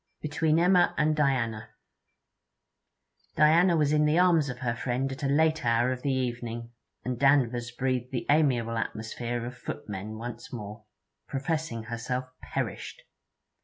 BETWEEN 0.23 0.57
EMMA 0.57 0.95
AND 0.97 1.15
DIANA 1.15 1.69
Diana 3.35 3.77
was 3.77 3.91
in 3.93 4.05
the 4.05 4.17
arms 4.17 4.49
of 4.49 4.57
her 4.57 4.75
friend 4.75 5.11
at 5.11 5.21
a 5.21 5.27
late 5.27 5.63
hour 5.63 5.91
of 5.91 6.01
the 6.01 6.11
evening, 6.11 6.71
and 7.05 7.19
Danvers 7.19 7.69
breathed 7.69 8.09
the 8.09 8.25
amiable 8.27 8.79
atmosphere 8.79 9.45
of 9.45 9.55
footmen 9.55 10.17
once 10.17 10.51
more, 10.51 10.85
professing 11.27 11.83
herself 11.83 12.25
perished. 12.41 13.03